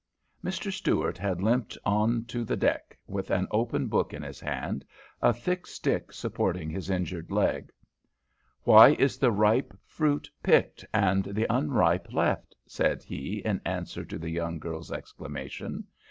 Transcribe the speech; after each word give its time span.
Mr. 0.43 0.71
Stuart 0.71 1.19
had 1.19 1.43
limped 1.43 1.77
on 1.85 2.25
to 2.25 2.43
the 2.43 2.57
deck 2.57 2.97
with 3.05 3.29
an 3.29 3.47
open 3.51 3.85
book 3.85 4.15
in 4.15 4.23
his 4.23 4.39
hand, 4.39 4.83
a 5.21 5.31
thick 5.31 5.67
stick 5.67 6.11
supporting 6.11 6.71
his 6.71 6.89
injured 6.89 7.29
leg. 7.29 7.71
"Why 8.63 8.93
is 8.93 9.19
the 9.19 9.31
ripe 9.31 9.77
fruit 9.85 10.27
picked, 10.41 10.83
and 10.91 11.25
the 11.25 11.45
unripe 11.53 12.11
left?" 12.13 12.55
said 12.65 13.03
he 13.03 13.43
in 13.45 13.61
answer 13.63 14.03
to 14.05 14.17
the 14.17 14.31
young 14.31 14.57
girl's 14.57 14.91
exclamation. 14.91 15.83